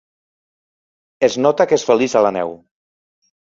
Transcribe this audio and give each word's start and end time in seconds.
Es 1.27 1.35
nota 1.47 1.67
que 1.73 1.79
és 1.81 1.85
feliç 1.91 2.17
a 2.19 2.25
la 2.29 2.33
neu. 2.39 2.57